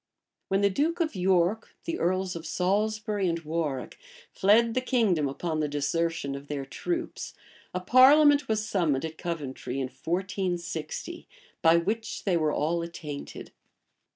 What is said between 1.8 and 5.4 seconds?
the earls of Salisbury and Warwick, fled the kingdom